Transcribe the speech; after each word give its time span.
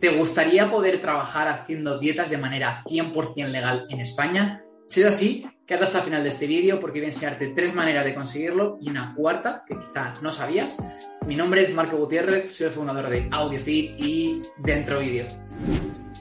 ¿Te 0.00 0.10
gustaría 0.10 0.70
poder 0.70 1.00
trabajar 1.00 1.48
haciendo 1.48 1.98
dietas 1.98 2.28
de 2.28 2.36
manera 2.36 2.82
100% 2.84 3.48
legal 3.48 3.86
en 3.88 4.00
España? 4.00 4.60
Si 4.88 5.00
es 5.00 5.06
así, 5.06 5.46
quédate 5.66 5.86
hasta 5.86 5.98
el 5.98 6.04
final 6.04 6.22
de 6.22 6.28
este 6.28 6.46
vídeo 6.46 6.80
porque 6.80 7.00
voy 7.00 7.06
a 7.06 7.12
enseñarte 7.12 7.52
tres 7.54 7.74
maneras 7.74 8.04
de 8.04 8.14
conseguirlo 8.14 8.78
y 8.80 8.90
una 8.90 9.14
cuarta 9.14 9.64
que 9.66 9.74
quizá 9.74 10.14
no 10.20 10.30
sabías. 10.30 10.76
Mi 11.26 11.34
nombre 11.34 11.62
es 11.62 11.72
Marco 11.74 11.96
Gutiérrez, 11.96 12.52
soy 12.52 12.66
el 12.66 12.72
fundador 12.72 13.08
de 13.08 13.26
AudioFit 13.30 13.98
y 13.98 14.42
Dentro 14.58 15.00
Vídeo. 15.00 15.26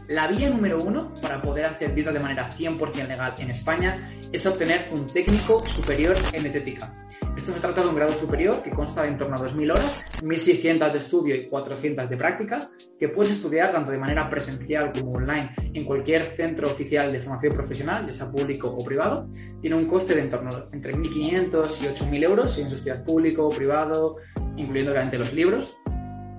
La 0.07 0.27
vía 0.27 0.51
número 0.51 0.83
uno 0.83 1.13
para 1.19 1.41
poder 1.41 1.65
hacer 1.65 1.95
dietas 1.95 2.13
de 2.13 2.19
manera 2.19 2.53
100% 2.53 3.07
legal 3.07 3.33
en 3.39 3.49
España 3.49 4.07
es 4.31 4.45
obtener 4.45 4.89
un 4.93 5.07
técnico 5.07 5.65
superior 5.65 6.15
en 6.31 6.43
dietética. 6.43 6.93
Esto 7.35 7.51
se 7.51 7.59
trata 7.59 7.81
de 7.81 7.87
un 7.87 7.95
grado 7.95 8.13
superior 8.13 8.61
que 8.61 8.69
consta 8.69 9.01
de 9.01 9.07
en 9.09 9.17
torno 9.17 9.35
a 9.35 9.39
2.000 9.39 9.71
horas, 9.71 9.99
1.600 10.21 10.91
de 10.91 10.97
estudio 10.99 11.35
y 11.35 11.49
400 11.49 12.07
de 12.07 12.17
prácticas, 12.17 12.71
que 12.99 13.09
puedes 13.09 13.31
estudiar 13.31 13.71
tanto 13.71 13.91
de 13.91 13.97
manera 13.97 14.29
presencial 14.29 14.91
como 14.93 15.13
online 15.13 15.49
en 15.73 15.83
cualquier 15.85 16.23
centro 16.23 16.67
oficial 16.67 17.11
de 17.11 17.21
formación 17.21 17.55
profesional, 17.55 18.05
ya 18.05 18.13
sea 18.13 18.31
público 18.31 18.69
o 18.69 18.85
privado. 18.85 19.27
Tiene 19.59 19.75
un 19.75 19.87
coste 19.87 20.13
de 20.13 20.21
en 20.21 20.29
torno 20.29 20.69
entre 20.71 20.93
1.500 20.93 21.81
y 21.81 21.85
8.000 21.87 22.23
euros 22.23 22.53
si 22.53 22.61
en 22.61 22.69
su 22.69 22.75
estudiar 22.75 23.03
público 23.03 23.47
o 23.47 23.49
privado, 23.49 24.17
incluyendo 24.55 24.91
obviamente 24.91 25.17
los 25.17 25.33
libros. 25.33 25.75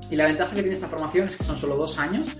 Y 0.08 0.14
la 0.14 0.26
ventaja 0.26 0.54
que 0.54 0.62
tiene 0.62 0.74
esta 0.74 0.86
formación 0.86 1.26
es 1.26 1.36
que 1.36 1.42
son 1.42 1.56
solo 1.56 1.76
dos 1.76 1.98
años, 1.98 2.36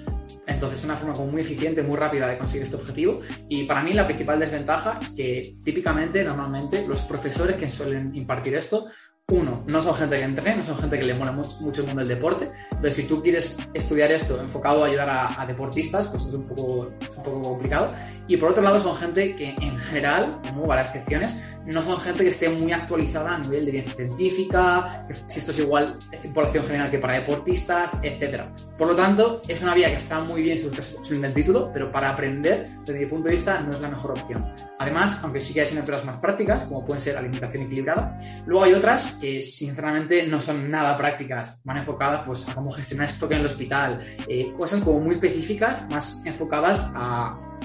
entonces, 0.47 0.79
es 0.79 0.85
una 0.85 0.97
forma 0.97 1.25
muy 1.25 1.43
eficiente, 1.43 1.83
muy 1.83 1.97
rápida 1.97 2.29
de 2.29 2.39
conseguir 2.39 2.63
este 2.63 2.77
objetivo. 2.77 3.21
Y 3.49 3.65
para 3.65 3.83
mí 3.83 3.93
la 3.93 4.07
principal 4.07 4.39
desventaja 4.39 4.99
es 5.01 5.11
que 5.11 5.57
típicamente, 5.65 6.23
normalmente, 6.23 6.87
los 6.87 7.01
profesores 7.03 7.57
que 7.57 7.69
suelen 7.69 8.15
impartir 8.15 8.55
esto 8.55 8.87
uno, 9.29 9.65
no 9.67 9.83
son 9.83 9.93
gente 9.95 10.19
que 10.19 10.23
entrene, 10.23 10.59
no 10.59 10.63
son 10.63 10.77
gente 10.79 10.99
que 10.99 11.05
le 11.05 11.15
mola 11.15 11.33
mucho, 11.33 11.81
el 11.81 11.87
mundo 11.87 11.99
del 11.99 12.09
deporte. 12.09 12.49
Entonces, 12.71 12.95
si 12.95 13.03
tú 13.09 13.21
quieres 13.21 13.57
estudiar 13.75 14.13
esto 14.13 14.41
enfocado 14.41 14.85
a 14.85 14.87
ayudar 14.87 15.35
a, 15.37 15.45
deportistas, 15.47 16.07
pues 16.07 16.27
es 16.27 16.35
un 16.35 16.47
poco, 16.47 16.93
poco 17.27 17.43
complicado. 17.43 17.93
Y 18.29 18.37
por 18.39 18.51
otro 18.51 18.63
lado, 18.63 18.81
son 18.81 18.97
gente 18.97 19.37
que 19.37 19.51
en 19.51 19.77
general, 19.77 20.41
como 20.49 20.67
varias 20.67 20.95
excepciones, 20.95 21.37
no 21.67 21.83
son 21.83 21.99
gente 21.99 22.23
que 22.23 22.31
esté 22.31 22.49
muy 22.49 22.73
actualizada 22.73 23.35
a 23.35 23.39
nivel 23.39 23.67
de 23.67 23.73
ciencia 23.73 23.95
científica, 23.95 25.07
si 25.27 25.41
esto 25.41 25.51
es 25.51 25.59
igual 25.59 25.99
en 26.13 26.33
población 26.33 26.65
general 26.65 26.91
que 26.91 26.99
para 26.99 27.15
deportistas, 27.15 27.99
etc. 28.03 28.45
Por 28.79 28.89
lo 28.89 28.95
tanto, 28.95 29.43
es 29.49 29.63
una 29.63 29.75
vía 29.75 29.89
que 29.89 29.97
está 29.97 30.21
muy 30.21 30.43
bien 30.43 30.59
según 30.59 31.25
el 31.25 31.35
título, 31.35 31.71
pero 31.73 31.91
para 31.91 32.11
aprender, 32.11 32.69
desde 32.85 33.01
mi 33.01 33.07
punto 33.07 33.29
de 33.29 33.33
vista, 33.33 33.61
no 33.61 33.73
es 33.73 33.81
la 33.81 33.89
mejor 33.89 34.13
opción. 34.13 34.47
Además, 34.79 35.21
aunque 35.25 35.41
sí 35.41 35.53
que 35.53 35.61
hay 35.61 35.67
asignaturas 35.67 36.05
más 36.05 36.19
prácticas, 36.19 36.65
como 36.65 36.85
pueden 36.85 37.01
ser 37.01 37.17
alimentación 37.17 37.65
equilibrada, 37.65 38.15
luego 38.47 38.65
hay 38.65 38.75
otras 38.75 39.15
que 39.21 39.43
sinceramente 39.43 40.27
no 40.27 40.39
son 40.39 40.71
nada 40.71 40.97
prácticas, 40.97 41.63
van 41.65 41.79
enfocadas 41.79 42.25
pues, 42.27 42.49
a 42.49 42.55
cómo 42.55 42.71
gestionar 42.71 43.09
esto 43.09 43.27
en 43.31 43.41
el 43.41 43.47
hospital, 43.47 43.99
eh, 44.29 44.53
cosas 44.57 44.81
como 44.81 45.01
muy 45.01 45.15
específicas, 45.15 45.89
más 45.91 46.23
enfocadas 46.25 46.93
a 46.95 47.16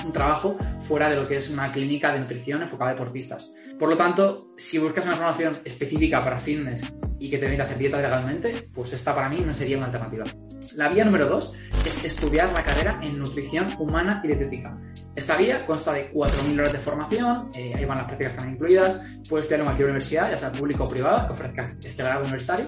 un 0.05 0.11
trabajo 0.11 0.57
fuera 0.79 1.09
de 1.09 1.15
lo 1.15 1.27
que 1.27 1.37
es 1.37 1.49
una 1.49 1.71
clínica 1.71 2.13
de 2.13 2.19
nutrición 2.19 2.61
enfocada 2.61 2.91
a 2.91 2.93
deportistas. 2.93 3.51
Por 3.77 3.89
lo 3.89 3.97
tanto, 3.97 4.53
si 4.57 4.77
buscas 4.77 5.05
una 5.05 5.15
formación 5.15 5.59
específica 5.65 6.23
para 6.23 6.39
fitness 6.39 6.81
y 7.19 7.29
que 7.29 7.37
te 7.37 7.43
permita 7.43 7.63
hacer 7.63 7.77
dieta 7.77 7.97
legalmente, 7.97 8.69
pues 8.73 8.93
esta 8.93 9.13
para 9.13 9.29
mí 9.29 9.41
no 9.45 9.53
sería 9.53 9.77
una 9.77 9.87
alternativa. 9.87 10.25
La 10.73 10.89
vía 10.89 11.03
número 11.03 11.27
dos 11.27 11.53
es 11.85 12.03
estudiar 12.03 12.51
la 12.53 12.63
carrera 12.63 12.99
en 13.01 13.19
nutrición 13.19 13.67
humana 13.79 14.21
y 14.23 14.27
dietética. 14.27 14.77
Esta 15.15 15.35
vía 15.35 15.65
consta 15.65 15.91
de 15.91 16.11
4.000 16.13 16.59
horas 16.59 16.71
de 16.71 16.79
formación, 16.79 17.51
eh, 17.53 17.73
ahí 17.75 17.83
van 17.83 17.97
las 17.97 18.07
prácticas 18.07 18.35
también 18.35 18.55
incluidas, 18.55 19.01
puedes 19.27 19.43
estudiar 19.43 19.59
en 19.59 19.65
cualquier 19.65 19.87
universidad, 19.87 20.31
ya 20.31 20.37
sea 20.37 20.51
pública 20.53 20.83
o 20.83 20.87
privada, 20.87 21.27
que 21.27 21.33
ofrezca 21.33 21.63
este 21.63 22.01
grado 22.01 22.21
universitario, 22.21 22.67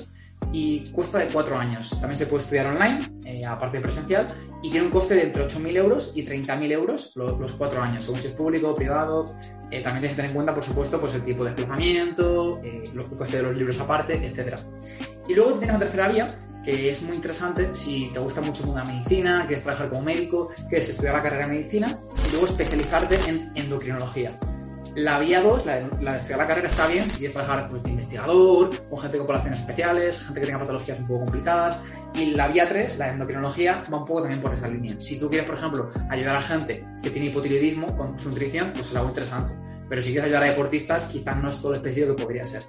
y 0.52 0.92
cuesta 0.92 1.20
de 1.20 1.28
4 1.28 1.58
años. 1.58 1.90
También 2.02 2.18
se 2.18 2.26
puede 2.26 2.44
estudiar 2.44 2.68
online, 2.68 3.00
eh, 3.24 3.46
aparte 3.46 3.78
de 3.78 3.84
presencial, 3.84 4.28
y 4.62 4.70
tiene 4.70 4.88
un 4.88 4.92
coste 4.92 5.16
de 5.16 5.24
entre 5.24 5.48
8.000 5.48 5.78
euros 5.78 6.12
y 6.16 6.26
30.000 6.26 6.72
euros 6.74 7.14
los, 7.16 7.40
los 7.40 7.54
4 7.54 7.82
años, 7.82 8.04
según 8.04 8.20
si 8.20 8.28
es 8.28 8.34
público 8.34 8.72
o 8.72 8.76
privado. 8.76 9.32
Eh, 9.72 9.82
también 9.82 10.02
tienes 10.02 10.12
que 10.12 10.16
tener 10.18 10.32
en 10.32 10.36
cuenta, 10.36 10.54
por 10.54 10.64
supuesto, 10.64 11.00
pues 11.00 11.14
el 11.16 11.24
tipo 11.24 11.46
de 11.46 11.52
desplazamiento, 11.52 12.62
los 12.94 13.08
costes 13.08 13.38
de 13.38 13.42
los 13.42 13.56
libros 13.56 13.80
aparte, 13.80 14.16
etc. 14.16 14.60
Y 15.28 15.34
luego 15.34 15.54
tienes 15.54 15.70
una 15.70 15.80
tercera 15.80 16.10
vía, 16.10 16.36
que 16.64 16.90
es 16.90 17.02
muy 17.02 17.16
interesante 17.16 17.74
si 17.74 18.10
te 18.14 18.20
gusta 18.20 18.42
mucho 18.42 18.74
la 18.74 18.84
medicina, 18.84 19.46
quieres 19.46 19.64
trabajar 19.64 19.90
como 19.90 20.02
médico, 20.02 20.50
quieres 20.70 20.90
estudiar 20.90 21.16
la 21.16 21.24
carrera 21.24 21.48
de 21.48 21.54
medicina 21.54 22.00
y 22.26 22.32
luego 22.32 22.46
especializarte 22.46 23.18
en 23.28 23.52
endocrinología. 23.56 24.38
La 24.96 25.18
vía 25.18 25.42
2, 25.42 25.66
la, 25.66 25.80
de 25.80 26.18
estudiar 26.18 26.38
la 26.38 26.48
carrera, 26.48 26.68
está 26.68 26.86
bien 26.86 27.10
si 27.10 27.18
quieres 27.18 27.34
trabajar 27.34 27.68
pues, 27.68 27.82
de 27.82 27.90
investigador, 27.90 28.70
con 28.90 29.00
gente 29.00 29.18
con 29.18 29.26
poblaciones 29.26 29.60
especiales, 29.62 30.22
gente 30.22 30.40
que 30.40 30.46
tenga 30.46 30.60
patologías 30.60 31.00
un 31.00 31.08
poco 31.08 31.22
complicadas. 31.22 31.82
Y 32.14 32.26
la 32.36 32.48
vía 32.48 32.70
3, 32.70 33.00
la 33.00 33.10
endocrinología, 33.10 33.82
va 33.92 33.98
un 33.98 34.06
poco 34.06 34.22
también 34.22 34.40
por 34.40 34.54
esa 34.54 34.68
línea. 34.68 34.96
Si 35.00 35.18
tú 35.18 35.30
quieres, 35.30 35.48
por 35.48 35.58
ejemplo, 35.58 35.90
ayudar 36.12 36.36
a 36.36 36.42
gente 36.42 36.86
que 37.02 37.10
tiene 37.10 37.30
hipotiroidismo 37.30 37.96
con 37.96 38.20
su 38.20 38.30
nutrición, 38.30 38.72
pues 38.74 38.92
es 38.92 38.96
algo 38.96 39.10
interesante. 39.10 39.54
Pero 39.90 40.00
si 40.00 40.10
quieres 40.10 40.26
ayudar 40.26 40.44
a 40.44 40.50
deportistas, 40.50 41.08
quizás 41.08 41.42
no 41.42 41.50
es 41.50 41.58
todo 41.58 41.72
lo 41.72 41.78
específico 41.78 42.16
que 42.16 42.24
podría 42.24 42.46
ser. 42.46 42.64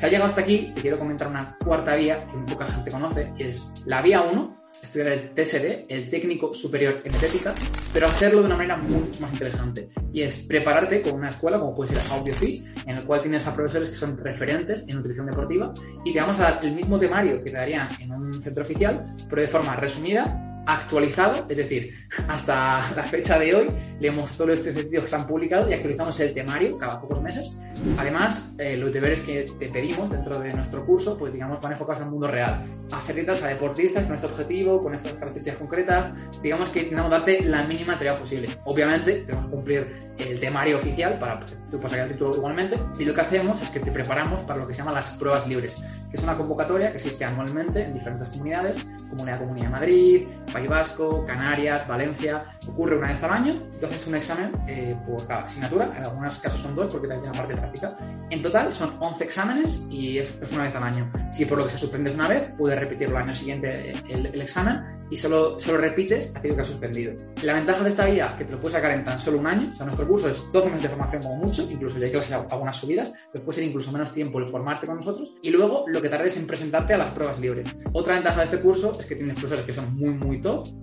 Si 0.00 0.06
has 0.06 0.12
llegado 0.12 0.30
hasta 0.30 0.40
aquí, 0.40 0.72
te 0.74 0.80
quiero 0.80 0.98
comentar 0.98 1.28
una 1.28 1.58
cuarta 1.62 1.94
vía 1.94 2.24
que 2.24 2.34
muy 2.34 2.50
poca 2.50 2.64
gente 2.64 2.90
conoce, 2.90 3.30
y 3.36 3.42
es 3.42 3.70
la 3.84 4.00
vía 4.00 4.22
1, 4.22 4.70
estudiar 4.82 5.08
el 5.08 5.34
TSD, 5.34 5.84
el 5.90 6.08
técnico 6.08 6.54
superior 6.54 7.02
en 7.04 7.12
dietética, 7.12 7.52
pero 7.92 8.06
hacerlo 8.06 8.40
de 8.40 8.46
una 8.46 8.56
manera 8.56 8.78
mucho 8.78 9.20
más 9.20 9.30
interesante. 9.30 9.90
Y 10.10 10.22
es 10.22 10.36
prepararte 10.36 11.02
con 11.02 11.12
una 11.12 11.28
escuela 11.28 11.60
como 11.60 11.76
puede 11.76 11.92
ser 11.92 12.12
AudioFit, 12.12 12.64
en 12.86 12.96
el 12.96 13.04
cual 13.04 13.20
tienes 13.20 13.46
a 13.46 13.54
profesores 13.54 13.90
que 13.90 13.94
son 13.94 14.16
referentes 14.16 14.88
en 14.88 14.96
nutrición 14.96 15.26
deportiva 15.26 15.74
y 16.02 16.14
te 16.14 16.18
vamos 16.18 16.40
a 16.40 16.44
dar 16.44 16.64
el 16.64 16.74
mismo 16.74 16.98
temario 16.98 17.44
que 17.44 17.50
te 17.50 17.56
darían 17.58 17.86
en 18.00 18.10
un 18.10 18.42
centro 18.42 18.62
oficial, 18.62 19.04
pero 19.28 19.42
de 19.42 19.48
forma 19.48 19.76
resumida 19.76 20.49
actualizado, 20.66 21.46
es 21.48 21.56
decir, 21.56 21.94
hasta 22.28 22.90
la 22.94 23.02
fecha 23.04 23.38
de 23.38 23.54
hoy 23.54 23.70
leemos 23.98 24.32
todos 24.36 24.50
los 24.50 24.66
estudios 24.66 25.04
que 25.04 25.10
se 25.10 25.16
han 25.16 25.26
publicado 25.26 25.68
y 25.68 25.74
actualizamos 25.74 26.18
el 26.20 26.34
temario 26.34 26.78
cada 26.78 27.00
pocos 27.00 27.22
meses. 27.22 27.52
Además, 27.96 28.54
eh, 28.58 28.76
los 28.76 28.92
deberes 28.92 29.20
que 29.20 29.50
te 29.58 29.68
pedimos 29.68 30.10
dentro 30.10 30.38
de 30.38 30.52
nuestro 30.52 30.84
curso, 30.84 31.16
pues 31.16 31.32
digamos, 31.32 31.60
van 31.60 31.72
enfocados 31.72 32.02
al 32.02 32.10
mundo 32.10 32.26
real. 32.26 32.62
Hacer 32.92 33.14
dietas 33.14 33.42
a 33.42 33.48
deportistas 33.48 34.04
con 34.04 34.14
este 34.14 34.26
objetivo, 34.26 34.80
con 34.80 34.94
estas 34.94 35.14
características 35.14 35.58
concretas, 35.58 36.12
digamos 36.42 36.68
que 36.68 36.80
intentamos 36.80 37.10
darte 37.10 37.42
la 37.42 37.64
mínima 37.64 37.98
teoría 37.98 38.18
posible. 38.18 38.48
Obviamente, 38.64 39.24
tenemos 39.26 39.46
que 39.46 39.50
cumplir 39.50 40.10
el 40.18 40.38
temario 40.38 40.76
oficial 40.76 41.18
para 41.18 41.40
que 41.40 41.54
tú 41.70 41.80
sacar 41.82 42.00
el 42.00 42.12
título 42.12 42.36
igualmente. 42.36 42.78
Y 42.98 43.04
lo 43.04 43.14
que 43.14 43.20
hacemos 43.20 43.62
es 43.62 43.68
que 43.70 43.80
te 43.80 43.90
preparamos 43.90 44.42
para 44.42 44.60
lo 44.60 44.66
que 44.66 44.74
se 44.74 44.78
llama 44.78 44.92
las 44.92 45.10
pruebas 45.12 45.46
libres, 45.46 45.76
que 46.10 46.16
es 46.16 46.22
una 46.22 46.36
convocatoria 46.36 46.90
que 46.90 46.98
existe 46.98 47.24
anualmente 47.24 47.84
en 47.84 47.94
diferentes 47.94 48.28
comunidades, 48.28 48.76
Comunidad 49.10 49.40
Comunidad 49.40 49.66
de 49.66 49.72
Madrid, 49.72 50.28
País 50.52 50.68
Vasco, 50.68 51.24
Canarias, 51.24 51.86
Valencia, 51.86 52.44
ocurre 52.66 52.96
una 52.96 53.08
vez 53.08 53.22
al 53.22 53.30
año, 53.30 53.52
entonces 53.74 54.06
un 54.06 54.14
examen 54.14 54.52
eh, 54.68 54.96
por 55.06 55.26
cada 55.26 55.44
asignatura, 55.44 55.92
en 55.96 56.04
algunos 56.04 56.38
casos 56.38 56.60
son 56.60 56.74
dos 56.74 56.88
porque 56.90 57.08
también 57.08 57.30
una 57.30 57.38
parte 57.38 57.56
práctica. 57.56 57.96
En 58.30 58.42
total 58.42 58.72
son 58.72 58.96
11 58.98 59.24
exámenes 59.24 59.86
y 59.90 60.18
es, 60.18 60.38
una 60.52 60.64
vez 60.64 60.74
al 60.74 60.82
año. 60.82 61.10
Si 61.30 61.44
por 61.44 61.58
lo 61.58 61.64
que 61.64 61.70
se 61.70 61.78
suspendes 61.78 62.14
una 62.14 62.28
vez, 62.28 62.50
puedes 62.56 62.78
repetirlo 62.78 63.16
el 63.16 63.22
año 63.22 63.34
siguiente 63.34 63.92
el, 64.08 64.40
examen 64.40 64.82
y 65.10 65.16
solo, 65.16 65.58
solo 65.58 65.78
repites 65.78 66.32
aquello 66.34 66.54
que 66.54 66.60
has 66.60 66.66
suspendido. 66.66 67.14
La 67.42 67.54
ventaja 67.54 67.82
de 67.82 67.88
esta 67.88 68.06
vía, 68.06 68.34
que 68.36 68.44
te 68.44 68.52
lo 68.52 68.60
puedes 68.60 68.74
sacar 68.74 68.92
en 68.92 69.04
tan 69.04 69.18
solo 69.18 69.38
un 69.38 69.46
año, 69.46 69.70
o 69.72 69.76
sea, 69.76 69.86
nuestro 69.86 70.06
curso 70.06 70.28
es 70.28 70.50
12 70.52 70.66
meses 70.68 70.82
de 70.82 70.88
formación 70.88 71.22
como 71.22 71.36
mucho, 71.36 71.66
incluso 71.70 71.98
ya 71.98 72.06
hay 72.06 72.12
clases 72.12 72.32
algunas 72.32 72.76
subidas, 72.76 73.12
después 73.32 73.42
puede 73.42 73.56
ser 73.56 73.64
incluso 73.64 73.92
menos 73.92 74.12
tiempo 74.12 74.38
el 74.38 74.46
formarte 74.46 74.86
con 74.86 74.96
nosotros 74.96 75.32
y 75.42 75.50
luego 75.50 75.84
lo 75.88 76.00
que 76.00 76.08
tardes 76.08 76.36
en 76.36 76.46
presentarte 76.46 76.94
a 76.94 76.98
las 76.98 77.10
pruebas 77.10 77.38
libres. 77.38 77.68
Otra 77.92 78.14
ventaja 78.14 78.38
de 78.38 78.44
este 78.44 78.60
curso 78.60 78.96
es 78.98 79.06
que 79.06 79.16
tienes 79.16 79.34
profesores 79.34 79.64
que 79.64 79.72
son 79.72 79.94
muy, 79.94 80.10
muy 80.10 80.39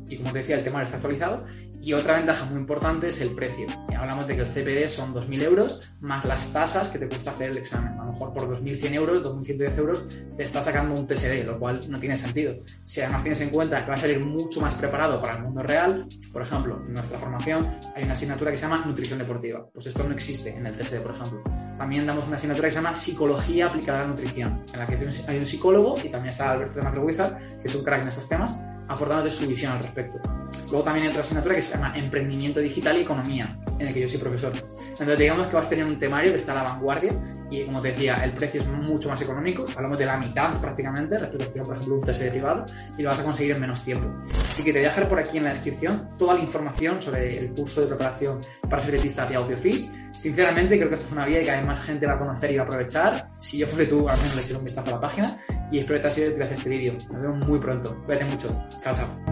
y 0.10 0.18
como 0.18 0.32
te 0.32 0.40
decía, 0.40 0.56
el 0.56 0.64
tema 0.64 0.84
está 0.84 0.98
actualizado. 0.98 1.46
Y 1.82 1.94
otra 1.94 2.18
ventaja 2.18 2.44
muy 2.46 2.60
importante 2.60 3.10
es 3.10 3.22
el 3.22 3.30
precio. 3.30 3.68
Hablamos 3.98 4.28
de 4.28 4.36
que 4.36 4.42
el 4.42 4.48
CPD 4.48 4.90
son 4.90 5.14
2.000 5.14 5.42
euros 5.44 5.82
más 6.02 6.26
las 6.26 6.52
tasas 6.52 6.90
que 6.90 7.00
te 7.00 7.08
cuesta 7.08 7.32
hacer 7.32 7.52
el 7.52 7.60
examen. 7.60 7.94
A 7.94 8.06
lo 8.06 8.12
mejor 8.12 8.34
por 8.34 8.50
2.100 8.50 8.94
euros, 8.94 9.24
2.110 9.24 9.78
euros, 9.78 10.04
te 10.36 10.44
está 10.44 10.62
sacando 10.62 10.96
un 10.96 11.08
TSD, 11.08 11.46
lo 11.46 11.58
cual 11.60 11.90
no 11.90 12.00
tiene 12.00 12.18
sentido. 12.18 12.56
Si 12.84 13.00
además 13.00 13.24
tienes 13.24 13.40
en 13.42 13.52
cuenta 13.52 13.84
que 13.84 13.90
va 13.90 13.94
a 13.94 13.98
salir 13.98 14.20
mucho 14.20 14.60
más 14.60 14.74
preparado 14.76 15.22
para 15.22 15.38
el 15.38 15.44
mundo 15.44 15.62
real, 15.62 16.08
por 16.34 16.42
ejemplo, 16.42 16.82
en 16.86 16.94
nuestra 16.94 17.18
formación 17.20 17.70
hay 17.96 18.04
una 18.04 18.14
asignatura 18.14 18.52
que 18.52 18.58
se 18.58 18.64
llama 18.64 18.84
nutrición 18.86 19.20
deportiva. 19.20 19.66
Pues 19.72 19.86
esto 19.86 20.04
no 20.04 20.14
existe 20.14 20.50
en 20.50 20.66
el 20.66 20.74
TSD, 20.74 21.00
por 21.02 21.12
ejemplo. 21.12 21.42
También 21.78 22.06
damos 22.08 22.28
una 22.28 22.36
asignatura 22.36 22.68
que 22.68 22.72
se 22.72 22.80
llama 22.80 22.96
psicología 22.96 23.68
aplicada 23.68 24.00
a 24.00 24.02
la 24.04 24.08
nutrición, 24.10 24.66
en 24.74 24.80
la 24.80 24.88
que 24.88 24.96
hay 25.28 25.38
un 25.38 25.46
psicólogo 25.46 25.96
y 26.04 26.10
también 26.10 26.30
está 26.30 26.52
Alberto 26.52 26.76
de 26.76 26.82
Macroguizar, 26.82 27.38
que 27.62 27.68
es 27.68 27.76
un 27.76 27.84
crack 27.84 28.02
en 28.02 28.08
estos 28.08 28.28
temas 28.28 28.58
de 28.88 29.30
su 29.30 29.48
visión 29.48 29.74
al 29.74 29.80
respecto. 29.80 30.20
Luego 30.70 30.84
también 30.84 31.06
hay 31.06 31.10
otra 31.10 31.22
asignatura 31.22 31.56
que 31.56 31.62
se 31.62 31.74
llama 31.76 31.94
Emprendimiento 31.96 32.60
Digital 32.60 32.98
y 32.98 33.02
Economía, 33.02 33.58
en 33.80 33.88
el 33.88 33.94
que 33.94 34.02
yo 34.02 34.08
soy 34.08 34.20
profesor. 34.20 34.54
Entonces 34.92 35.18
digamos 35.18 35.48
que 35.48 35.56
vas 35.56 35.68
a 35.68 35.70
tener 35.70 35.86
un 35.86 36.00
temario 36.00 36.32
que 36.32 36.38
está 36.38 36.54
a 36.54 36.56
la 36.56 36.64
vanguardia 36.64 37.14
y 37.50 37.64
como 37.64 37.82
te 37.82 37.92
decía, 37.92 38.24
el 38.24 38.34
precio 38.34 38.62
es 38.62 38.68
mucho 38.68 39.10
más 39.10 39.22
económico, 39.22 39.66
hablamos 39.76 39.98
de 39.98 40.06
la 40.06 40.18
mitad 40.18 40.60
prácticamente 40.60 41.18
respecto 41.18 41.44
a 41.44 41.46
estudiar, 41.46 41.66
por 41.66 41.76
ejemplo, 41.76 41.96
un 41.96 42.02
TSD 42.02 42.30
privado 42.30 42.66
y 42.98 43.02
lo 43.02 43.10
vas 43.10 43.20
a 43.20 43.24
conseguir 43.24 43.56
en 43.56 43.62
menos 43.62 43.84
tiempo. 43.84 44.10
Así 44.50 44.64
que 44.64 44.74
te 44.74 44.80
voy 44.80 44.86
a 44.86 44.90
dejar 44.90 45.08
por 45.08 45.20
aquí 45.20 45.38
en 45.38 45.46
la 45.46 45.52
descripción 45.52 46.10
toda 46.18 46.34
la 46.36 46.42
información 46.42 47.02
sobre 47.02 47.38
el 47.38 47.54
curso 47.54 47.82
de 47.82 47.88
preparación 47.88 48.42
para 48.70 48.82
ser 48.82 48.92
dietista 48.92 49.26
de 49.26 49.36
AudioFit. 49.36 49.90
Sinceramente 50.14 50.78
creo 50.78 50.90
que 50.90 50.96
esto 50.96 51.08
es 51.08 51.14
una 51.14 51.26
vía 51.26 51.40
que 51.40 51.46
cada 51.46 51.62
más 51.62 51.80
gente 51.84 52.08
va 52.08 52.14
a 52.14 52.20
conocer 52.20 52.52
y 52.52 52.58
va 52.58 52.64
a 52.64 52.66
aprovechar. 52.66 53.30
Si 53.38 53.60
yo 53.60 53.68
fuese 53.68 53.86
tú, 53.86 54.10
al 54.10 54.18
menos 54.18 54.36
le 54.36 54.42
eché 54.42 54.56
un 54.56 54.64
vistazo 54.64 54.90
a 54.90 54.94
la 54.94 55.00
página 55.00 55.40
y 55.72 55.80
espero 55.80 56.00
que 56.00 56.02
te 56.02 56.08
haya 56.08 56.16
sido 56.16 56.30
útil 56.32 56.42
este 56.44 56.70
vídeo. 56.70 56.94
Nos 57.12 57.22
vemos 57.22 57.48
muy 57.48 57.60
pronto. 57.60 58.02
Cuídate 58.06 58.26
mucho. 58.26 58.64
Chao, 58.82 58.94
chao. 58.94 59.27